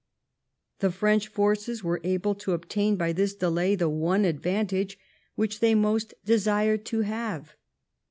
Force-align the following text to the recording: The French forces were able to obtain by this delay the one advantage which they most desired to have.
The 0.79 0.89
French 0.89 1.27
forces 1.27 1.83
were 1.83 2.01
able 2.03 2.33
to 2.33 2.53
obtain 2.53 2.95
by 2.95 3.13
this 3.13 3.35
delay 3.35 3.75
the 3.75 3.87
one 3.87 4.25
advantage 4.25 4.97
which 5.35 5.59
they 5.59 5.75
most 5.75 6.15
desired 6.25 6.85
to 6.85 7.01
have. 7.01 7.53